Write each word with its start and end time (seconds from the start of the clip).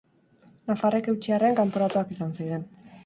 Nafarrek 0.71 1.09
eutsi 1.13 1.35
arren, 1.37 1.55
kanporatuak 1.59 2.15
izan 2.17 2.33
ziren. 2.39 2.65